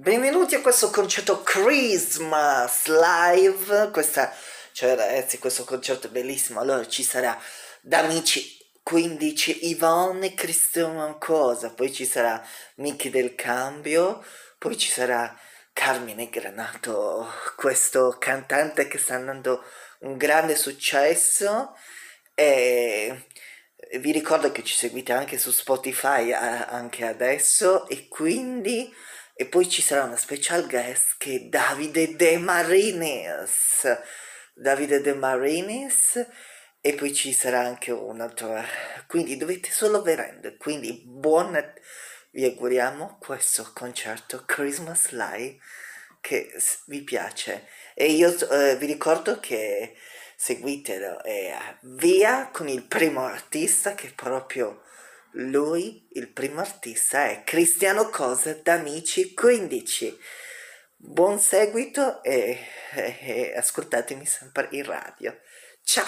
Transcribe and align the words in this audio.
benvenuti 0.00 0.54
a 0.54 0.62
questo 0.62 0.88
concerto 0.88 1.42
Christmas 1.42 2.86
live. 2.86 3.90
Questa, 3.92 4.34
cioè 4.72 4.94
ragazzi, 4.94 5.38
questo 5.38 5.64
concerto 5.64 6.06
è 6.06 6.10
bellissimo. 6.10 6.58
Allora 6.58 6.86
ci 6.88 7.02
sarà 7.02 7.38
D'Amici 7.82 8.56
15 8.82 9.66
Yvonne 9.66 10.32
Cristiano 10.32 11.18
Cosa, 11.18 11.68
poi 11.74 11.92
ci 11.92 12.06
sarà 12.06 12.42
Michi 12.76 13.10
del 13.10 13.34
Cambio, 13.34 14.24
poi 14.58 14.78
ci 14.78 14.90
sarà 14.90 15.38
Carmine 15.74 16.30
Granato, 16.30 17.30
questo 17.54 18.16
cantante 18.18 18.88
che 18.88 18.96
sta 18.96 19.16
andando 19.16 19.62
un 20.00 20.16
grande 20.16 20.56
successo 20.56 21.76
e 22.34 23.26
vi 23.98 24.12
ricordo 24.12 24.50
che 24.50 24.64
ci 24.64 24.74
seguite 24.74 25.12
anche 25.12 25.36
su 25.36 25.50
Spotify 25.50 26.32
anche 26.32 27.06
adesso 27.06 27.86
e 27.86 28.08
quindi 28.08 28.90
e 29.40 29.46
poi 29.46 29.70
ci 29.70 29.80
sarà 29.80 30.04
una 30.04 30.18
special 30.18 30.66
guest 30.68 31.14
che 31.16 31.36
è 31.36 31.40
Davide 31.40 32.14
De 32.14 32.36
Marinis 32.36 33.86
Davide 34.52 35.00
De 35.00 35.14
Marinis 35.14 36.26
e 36.78 36.92
poi 36.92 37.14
ci 37.14 37.32
sarà 37.32 37.60
anche 37.60 37.90
un 37.90 38.20
altro 38.20 38.54
quindi 39.06 39.38
dovete 39.38 39.70
solo 39.70 40.02
vedere 40.02 40.56
quindi 40.58 41.02
buon 41.06 41.56
vi 42.32 42.44
auguriamo 42.44 43.16
questo 43.18 43.70
concerto 43.72 44.44
Christmas 44.44 45.08
Live 45.12 45.58
che 46.20 46.52
vi 46.86 47.02
piace. 47.02 47.66
E 47.94 48.12
io 48.12 48.36
eh, 48.50 48.76
vi 48.76 48.86
ricordo 48.86 49.40
che 49.40 49.96
seguitelo 50.36 51.24
e 51.24 51.52
via 51.80 52.50
con 52.52 52.68
il 52.68 52.82
primo 52.82 53.24
artista 53.24 53.94
che 53.94 54.12
proprio 54.14 54.82
lui, 55.34 56.08
il 56.12 56.28
primo 56.32 56.60
artista 56.60 57.28
è 57.28 57.42
Cristiano 57.44 58.08
Cosa 58.08 58.54
d'Amici 58.54 59.32
15. 59.32 60.18
Buon 60.96 61.38
seguito 61.38 62.22
e, 62.22 62.58
e, 62.92 63.18
e 63.20 63.54
ascoltatemi 63.56 64.26
sempre 64.26 64.68
in 64.72 64.84
radio. 64.84 65.38
Ciao! 65.82 66.06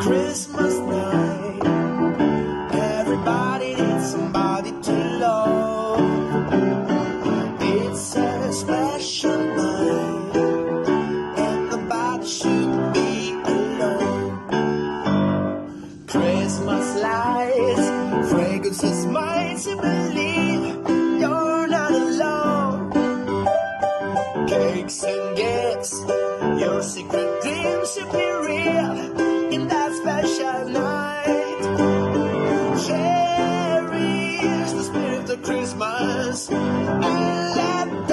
Christmas 0.00 0.78
night, 0.78 1.64
everybody 2.72 3.74
needs 3.74 4.10
somebody 4.10 4.70
to 4.82 4.92
love. 5.18 6.00
It's 7.60 8.14
a 8.14 8.52
special 8.52 9.55
fragrances 18.76 19.06
might 19.06 19.56
to 19.58 19.76
believe 19.76 20.62
you're 21.20 21.66
not 21.68 21.92
alone. 21.92 22.90
Cakes 24.46 25.02
and 25.04 25.36
gifts. 25.36 26.00
Your 26.60 26.82
secret 26.82 27.42
dreams 27.42 27.94
should 27.94 28.12
be 28.12 28.30
real 28.48 29.20
in 29.52 29.68
that 29.68 29.92
special 29.94 30.68
night. 30.68 31.60
Cherish 32.86 34.70
the 34.72 34.82
spirit 34.82 35.30
of 35.30 35.42
Christmas 35.42 36.50
and 36.50 37.56
let 37.56 38.05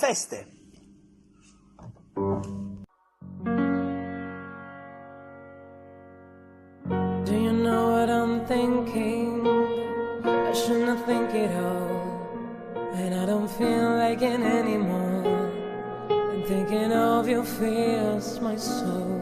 feste! 0.00 0.46
Do 7.26 7.34
you 7.46 7.52
know 7.52 7.82
what 7.92 8.08
I'm 8.08 8.46
thinking? 8.46 9.46
I 10.24 10.52
shouldn't 10.52 11.04
think 11.04 11.34
it 11.34 11.52
all. 11.54 11.90
And 12.94 13.14
I 13.14 13.26
don't 13.26 13.50
feel 13.50 13.90
like 14.02 14.22
it 14.22 14.40
anymore. 14.40 15.60
And 16.08 16.46
thinking 16.46 16.92
of 16.92 17.28
you 17.28 17.44
fills 17.44 18.40
my 18.40 18.56
soul. 18.56 19.20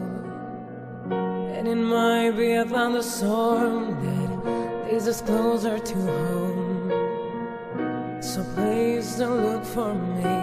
And 1.55 1.67
it 1.67 1.75
might 1.75 2.31
be 2.37 2.53
a 2.53 2.63
thunderstorm 2.63 3.99
that 4.05 4.87
is 4.93 5.09
us 5.09 5.21
closer 5.21 5.77
to 5.77 5.95
home. 5.95 6.68
So 8.29 8.43
please 8.53 9.15
don't 9.15 9.41
look 9.43 9.65
for 9.65 9.95
me. 9.95 10.37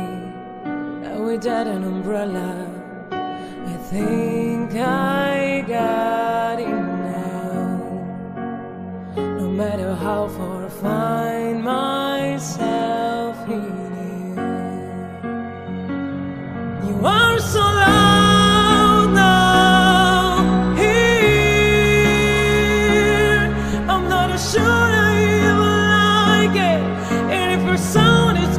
Without 1.25 1.69
an 1.69 1.85
umbrella. 1.85 2.69
I 3.13 3.77
think 3.93 4.75
I 4.75 5.65
got 5.69 6.59
it 6.59 6.67
now. 6.67 7.79
No 9.17 9.49
matter 9.49 9.95
how 9.95 10.27
far 10.27 10.67
I 10.67 10.69
find 10.69 11.36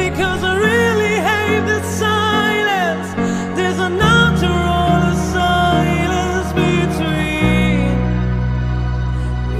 Because 0.00 0.40
I 0.50 0.52
really 0.70 1.16
hate 1.30 1.64
the 1.72 1.80
silence. 2.04 3.08
There's 3.56 3.80
a 3.88 3.88
natural 3.88 5.14
silence 5.36 6.50
between 6.64 7.94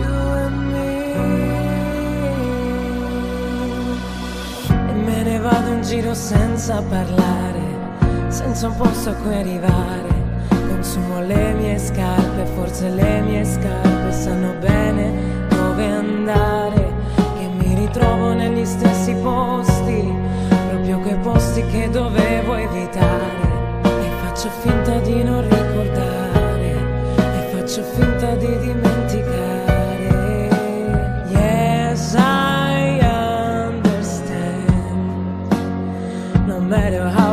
you 0.01 0.17
and 0.45 0.59
me. 0.73 0.95
E 4.91 4.93
me 5.07 5.19
ne 5.29 5.39
vado 5.39 5.69
in 5.77 5.83
giro 5.83 6.15
senza 6.15 6.83
parlare, 6.83 7.67
senza 8.29 8.67
un 8.69 8.77
posto 8.77 9.11
a 9.11 9.15
cui 9.15 9.35
arrivare. 9.35 10.26
Consumo 10.77 11.21
le 11.23 11.55
mie 11.55 11.79
scarpe, 11.79 12.45
forse 12.55 12.91
le 12.91 13.23
mie 13.23 13.47
scarpe 13.47 14.13
sanno 14.13 14.53
bene 14.61 15.11
dove 15.49 15.87
andare. 15.87 16.93
Che 17.39 17.49
mi 17.49 17.75
ritrovo 17.75 18.35
negli 18.35 18.67
stessi 18.67 19.15
posti, 19.15 20.13
proprio 20.69 20.99
quei 20.99 21.17
posti 21.23 21.65
che 21.69 21.89
dovevo 21.89 22.57
evitare. 22.57 23.81
E 23.85 24.11
faccio 24.23 24.51
finta 24.61 24.99
di 24.99 25.25
non 25.25 25.41
ricordare, 25.49 26.77
e 27.17 27.57
faccio 27.57 27.83
finta 27.83 28.35
di 28.35 28.59
dimenticare. 28.59 29.65
Yes, 31.31 32.13
I 32.19 33.01
understand. 33.81 34.35
No 36.45 36.61
matter 36.61 37.07
how 37.07 37.26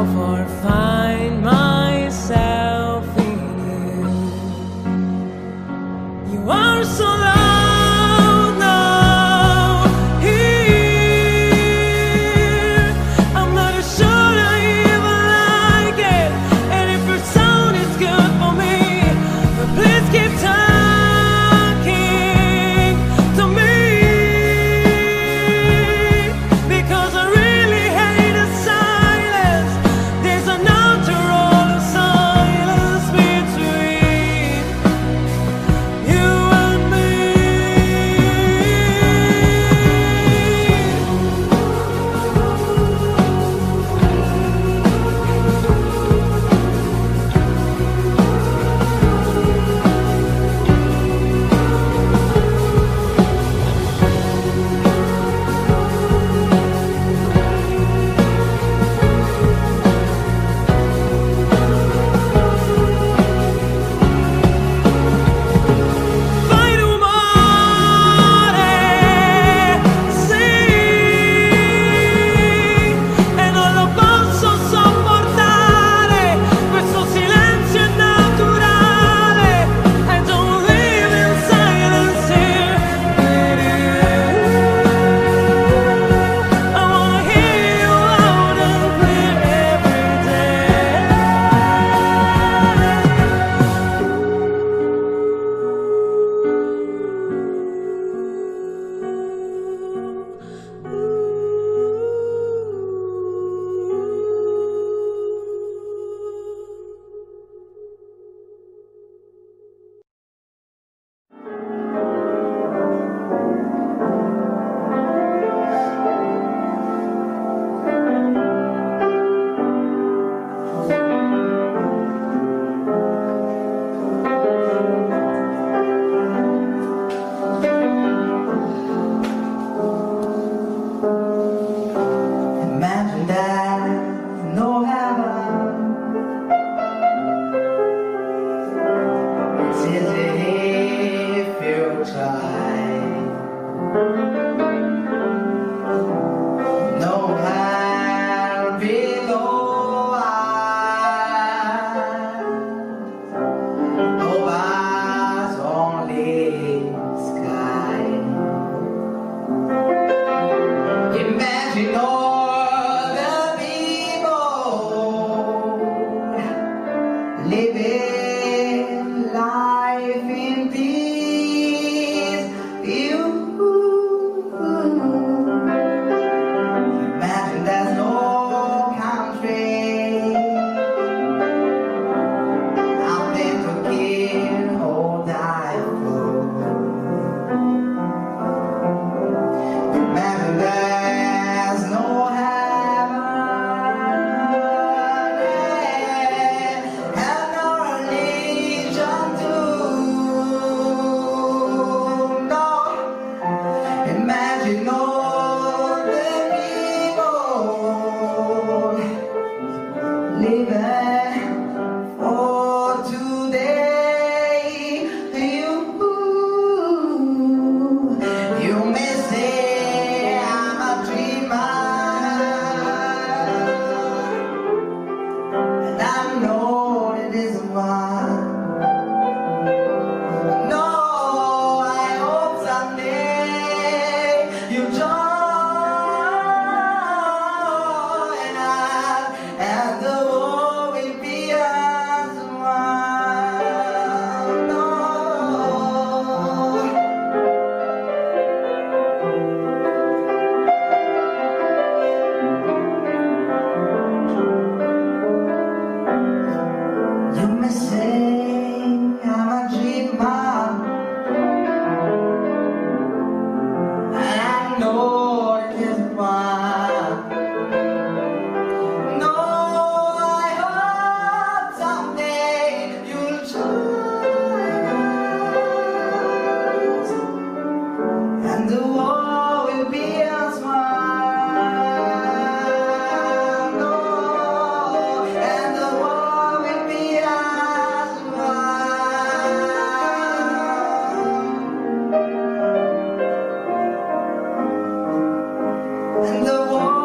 the 296.23 296.59
war 296.71 297.03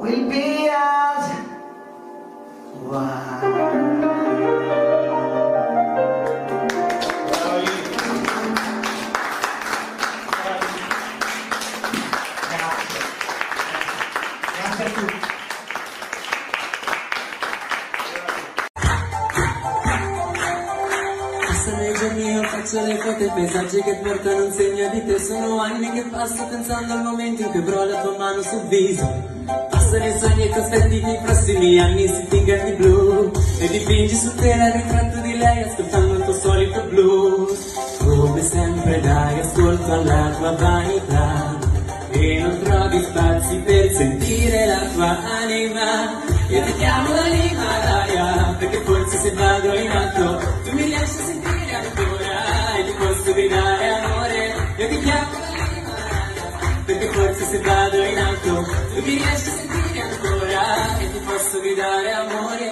will 0.00 0.28
be 0.30 0.47
paesaggi 23.38 23.82
che 23.82 23.94
portano 24.02 24.44
un 24.44 24.52
segno 24.52 24.88
di 24.90 25.04
te. 25.04 25.18
Sono 25.18 25.60
anni 25.60 25.90
che 25.92 26.02
passo 26.10 26.44
pensando 26.46 26.92
al 26.92 27.02
momento 27.02 27.42
in 27.42 27.50
cui 27.50 27.60
avrò 27.60 27.84
la 27.84 28.00
tua 28.00 28.16
mano 28.16 28.42
sul 28.42 28.62
viso. 28.68 29.06
Passano 29.70 30.06
i 30.06 30.18
sogni 30.18 30.42
e 30.44 30.48
cospetti 30.50 31.00
che 31.00 31.10
i 31.10 31.18
prossimi 31.22 31.80
anni 31.80 32.08
si 32.08 32.26
tingano 32.28 32.64
di 32.64 32.72
blu. 32.72 33.32
E 33.58 33.68
dipingi 33.68 34.14
su 34.14 34.34
tela 34.34 34.66
il 34.68 34.72
ritratto 34.74 35.20
di 35.20 35.36
lei 35.36 35.62
ascoltando 35.62 36.14
il 36.14 36.24
tuo 36.24 36.32
solito 36.32 36.80
blues. 36.90 37.74
Come 37.98 38.42
sempre 38.42 39.00
dai 39.00 39.40
ascolto 39.40 39.92
alla 39.92 40.34
tua 40.38 40.52
vanità. 40.52 41.58
E 42.10 42.40
non 42.40 42.58
trovi 42.62 43.02
spazi 43.02 43.56
per 43.58 43.92
sentire 43.92 44.66
la 44.66 44.80
tua 44.94 45.18
anima. 45.42 46.26
Io 46.48 46.62
ti 46.62 46.74
chiamo 46.74 47.08
l'Himalaya 47.12 48.07
Perché 48.07 48.07
mi 59.08 59.14
riesci 59.14 59.48
a 59.48 59.52
sentire 59.52 60.02
ancora 60.02 60.98
E 60.98 61.12
ti 61.12 61.18
posso 61.24 61.60
gridare 61.60 62.12
amore? 62.12 62.70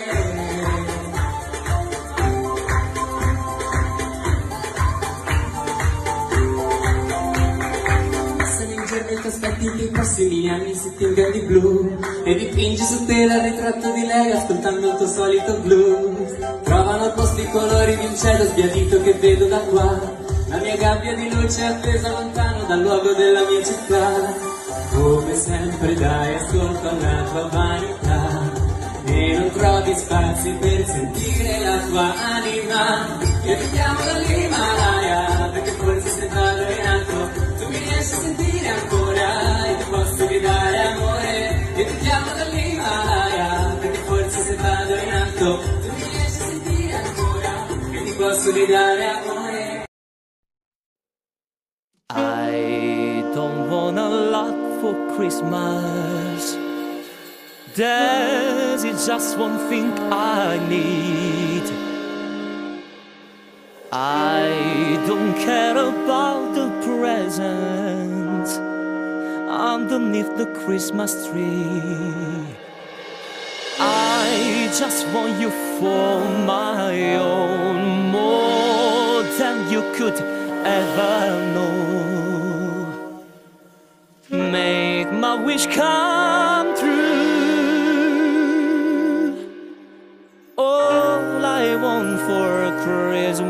Passano 8.37 8.71
i 8.71 8.87
giorni 8.87 9.09
e 9.09 9.21
ti 9.21 9.26
aspetti 9.26 9.71
che 9.71 9.83
i 9.83 9.88
prossimi 9.88 10.50
anni 10.50 10.75
si 10.75 10.95
tingano 10.97 11.31
di 11.31 11.40
blu 11.40 11.99
E 12.25 12.35
dipingi 12.35 12.83
su 12.83 13.07
tela 13.07 13.37
il 13.37 13.52
ritratto 13.52 13.93
di 13.93 14.05
lei 14.05 14.33
ascoltando 14.33 14.90
il 14.90 14.97
tuo 14.97 15.07
solito 15.07 15.55
blues 15.61 16.37
Trovano 16.64 17.05
al 17.05 17.14
posto 17.14 17.40
i 17.40 17.50
colori 17.50 17.97
di 17.97 18.05
un 18.05 18.14
cielo 18.14 18.45
sbiadito 18.45 19.00
che 19.00 19.14
vedo 19.14 19.47
da 19.47 19.59
qua. 19.59 20.25
La 20.49 20.59
mia 20.59 20.76
gabbia 20.76 21.14
di 21.14 21.31
luce 21.31 21.62
è 21.62 21.64
attesa 21.64 22.11
lontano 22.11 22.64
dal 22.64 22.81
luogo 22.81 23.12
della 23.14 23.40
mia 23.49 23.62
città 23.64 24.46
Come 24.97 25.35
sempre 25.37 25.95
dai 25.95 26.35
ascolto 26.37 26.88
alla 26.88 27.23
tua 27.31 27.49
vanità 27.49 28.50
e 29.05 29.37
non 29.37 29.50
trovi 29.50 29.95
spazi 29.95 30.50
per 30.53 30.87
sentire 30.87 31.59
la 31.62 31.79
tua 31.87 32.15
anima. 32.15 33.19
Io 33.45 33.57
ti 33.59 33.71
chiamo 33.73 34.00
dall'Himalaya 34.03 35.50
perché 35.53 35.71
forse 35.73 36.09
se 36.09 36.29
vado 36.29 36.62
in 36.62 36.87
alto 36.87 37.31
tu 37.59 37.69
mi 37.69 37.79
riesci 37.79 38.15
a 38.15 38.19
sentire 38.21 38.69
ancora 38.69 39.67
e 39.67 39.76
ti 39.76 39.85
posso 39.91 40.26
gridare 40.26 40.79
amore. 40.81 41.69
Io 41.76 41.85
ti 41.85 41.97
chiamo 41.99 42.33
dall'Himalaya 42.35 43.76
perché 43.79 43.99
forse 43.99 44.41
se 44.41 44.57
vado 44.57 44.97
in 44.97 45.12
alto 45.12 45.59
tu 45.59 45.93
mi 45.93 46.05
riesci 46.11 46.41
a 46.41 46.47
sentire 46.47 46.95
ancora 46.95 47.67
e 47.93 48.03
ti 48.03 48.12
posso 48.12 48.50
gridare 48.50 49.05
amore 49.05 49.36
Christmas. 55.37 56.57
There 57.75 58.75
is 58.75 59.07
just 59.07 59.37
one 59.37 59.59
thing 59.69 59.93
I 60.11 60.57
need. 60.66 61.64
I 63.93 64.99
don't 65.07 65.35
care 65.35 65.76
about 65.76 66.55
the 66.55 66.69
presents 66.87 68.57
underneath 69.47 70.35
the 70.38 70.47
Christmas 70.64 71.28
tree. 71.28 71.83
I 73.78 74.71
just 74.73 75.07
want 75.09 75.38
you 75.38 75.50
for 75.78 76.25
my 76.47 77.16
own 77.16 78.11
more 78.11 79.23
than 79.38 79.71
you 79.71 79.83
could 79.97 80.19
ever 80.64 81.52
know. 81.52 81.75
Wish 85.47 85.67
come 85.67 86.75
true. 86.76 86.97
All 90.59 91.45
I 91.45 91.76
want 91.76 92.19
for 92.26 92.73
Christmas 92.83 93.47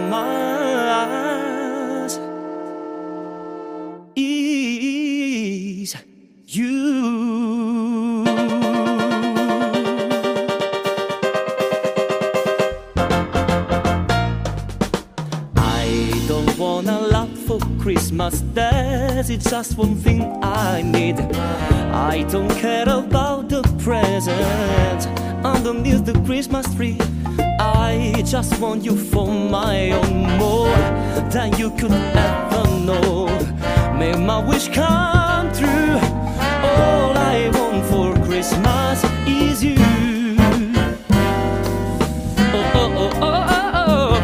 is 4.15 5.97
you. 6.47 7.26
That's 18.17 19.29
it's 19.29 19.51
just 19.51 19.77
one 19.77 19.95
thing 19.95 20.23
I 20.43 20.81
need. 20.81 21.21
I 21.21 22.23
don't 22.31 22.49
care 22.57 22.89
about 22.89 23.51
the 23.51 23.63
presents 23.79 25.07
underneath 25.45 26.07
the 26.07 26.15
Christmas 26.25 26.67
tree. 26.75 26.99
I 27.61 28.23
just 28.25 28.59
want 28.59 28.85
you 28.85 28.97
for 28.97 29.27
my 29.29 29.91
own 29.91 30.39
more 30.39 30.75
than 31.31 31.59
you 31.59 31.71
could 31.73 31.93
ever 31.93 32.65
know. 32.87 33.27
May 33.99 34.15
my 34.17 34.39
wish 34.39 34.69
come 34.69 35.53
true. 35.53 35.99
All 36.73 37.13
I 37.19 37.51
want 37.53 37.85
for 37.91 38.15
Christmas 38.25 39.05
is 39.27 39.63
you. 39.63 39.77
Oh, 42.55 42.73
oh, 42.81 42.93
oh, 42.97 43.11
oh, 43.27 43.45
oh, 43.51 43.85
oh. 43.87 44.15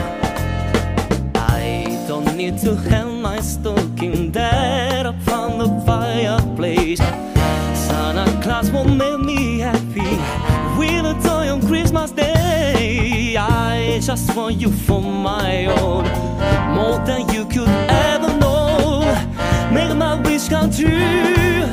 I 1.34 2.04
don't 2.08 2.34
need 2.34 2.56
to 2.60 2.74
hang 2.74 3.11
my 3.42 3.48
stocking 3.48 4.30
there 4.30 5.06
upon 5.06 5.58
the 5.58 5.68
fireplace. 5.86 6.98
Santa 7.86 8.26
Claus 8.42 8.70
won't 8.70 8.96
make 8.96 9.18
me 9.18 9.58
happy 9.58 10.12
with 10.78 11.04
a 11.12 11.14
toy 11.26 11.48
on 11.50 11.60
Christmas 11.66 12.10
Day. 12.12 13.36
I 13.36 13.98
just 14.00 14.36
want 14.36 14.60
you 14.60 14.70
for 14.70 15.02
my 15.02 15.66
own, 15.66 16.04
more 16.74 16.98
than 17.06 17.28
you 17.34 17.44
could 17.46 17.74
ever 18.08 18.32
know. 18.38 19.00
Make 19.72 19.96
my 19.96 20.20
wish 20.22 20.48
come 20.48 20.70
true. 20.70 21.64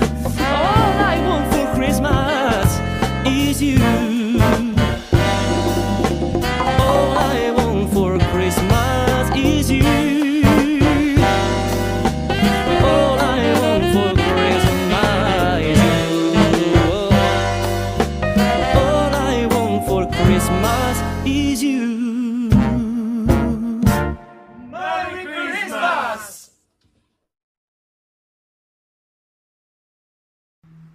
All 0.58 0.96
I 1.12 1.16
want 1.28 1.46
for 1.54 1.68
Christmas 1.76 2.68
is 3.26 3.62
you. 3.62 4.09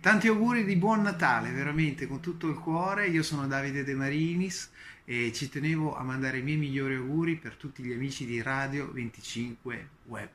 Tanti 0.04 0.28
auguri 0.28 0.66
di 0.66 0.76
buon 0.76 1.00
Natale, 1.00 1.50
veramente 1.50 2.06
con 2.06 2.20
tutto 2.20 2.46
il 2.46 2.56
cuore. 2.56 3.06
Io 3.06 3.23
sono 3.23 3.46
Davide 3.46 3.84
De 3.84 3.94
Marinis 3.94 4.70
e 5.06 5.32
ci 5.32 5.49
tenevo 5.49 5.96
a 5.96 6.02
mandare 6.02 6.40
i 6.40 6.42
miei 6.42 6.58
migliori 6.58 6.96
auguri 6.96 7.37
per 7.37 7.54
tutti 7.54 7.82
gli 7.82 7.90
amici 7.90 8.26
di 8.26 8.42
Radio 8.42 8.92
25 8.92 9.88
Web. 10.04 10.28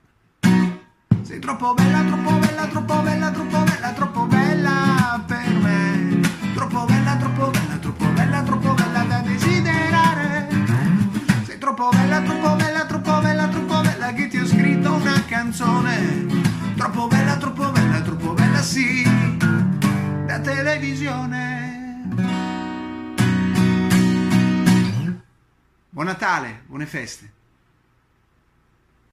Sei 1.22 1.38
troppo 1.38 1.76
bella, 1.76 2.04
troppo 2.04 2.32
bella, 2.40 2.66
troppo 2.66 3.02
bella, 3.02 3.30
troppo 3.30 3.64
bella, 3.64 3.94
troppo 3.94 4.26
bella 4.26 5.24
per 5.28 5.54
me. 5.62 6.20
Troppo 6.56 6.86
bella, 6.86 7.18
troppo 7.18 7.52
bella, 7.52 7.78
troppo 7.78 8.06
bella, 8.08 8.42
troppo 8.42 8.74
bella 8.74 9.04
da 9.04 9.20
desiderare. 9.20 10.48
Sei 11.46 11.60
troppo 11.60 11.90
bella, 11.90 12.22
troppo 12.24 12.56
bella, 12.56 12.86
troppo 12.88 13.20
bella, 13.22 13.48
troppo 13.48 13.82
bella 13.82 14.14
che 14.14 14.28
ti 14.30 14.40
ho 14.40 14.48
scritto 14.48 14.96
una 14.96 15.24
canzone. 15.26 16.26
Troppo 16.76 17.06
bella, 17.06 17.38
troppo 17.38 17.70
bella, 17.72 18.02
troppo 18.02 18.34
bella, 18.34 18.62
sì, 18.62 19.04
televisione. 20.42 22.08
Buon 25.90 26.06
Natale, 26.06 26.62
buone 26.68 26.86
feste. 26.86 27.39